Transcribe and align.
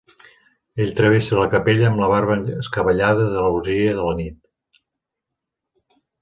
Ell 0.85 0.93
travessa 0.99 1.37
la 1.39 1.43
capella 1.51 1.85
amb 1.89 2.01
la 2.03 2.07
barba 2.13 2.37
escabellada 2.61 3.27
de 3.35 3.45
l’orgia 3.49 3.93
de 4.01 4.07
la 4.07 4.17
nit. 4.23 4.83